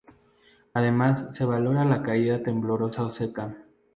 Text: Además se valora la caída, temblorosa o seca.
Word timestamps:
Además 0.73 1.27
se 1.29 1.45
valora 1.45 1.85
la 1.85 2.01
caída, 2.01 2.41
temblorosa 2.41 3.03
o 3.05 3.13
seca. 3.13 3.55